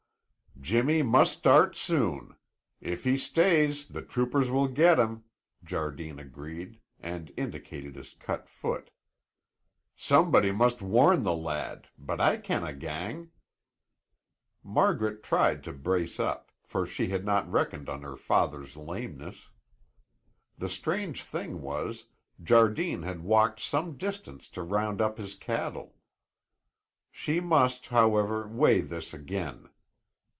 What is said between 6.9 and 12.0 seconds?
and indicated his cut foot. "Somebody must warn the lad,